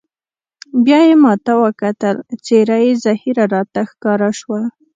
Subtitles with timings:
[0.85, 2.15] بیا یې ما ته وکتل،
[2.45, 4.61] څېره یې زهېره راته ښکاره شوه.